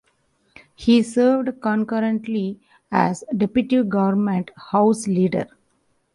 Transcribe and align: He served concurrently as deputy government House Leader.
He 0.73 1.03
served 1.03 1.61
concurrently 1.61 2.59
as 2.91 3.23
deputy 3.37 3.83
government 3.83 4.49
House 4.71 5.05
Leader. 5.05 5.45